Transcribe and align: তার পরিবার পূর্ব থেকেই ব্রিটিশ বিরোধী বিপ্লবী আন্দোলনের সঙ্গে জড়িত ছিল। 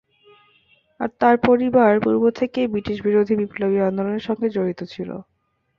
তার 1.21 1.35
পরিবার 1.47 1.91
পূর্ব 1.99 2.23
থেকেই 2.39 2.67
ব্রিটিশ 2.67 2.97
বিরোধী 3.01 3.33
বিপ্লবী 3.35 3.77
আন্দোলনের 3.81 4.23
সঙ্গে 4.27 4.47
জড়িত 4.49 4.81
ছিল। 4.93 5.09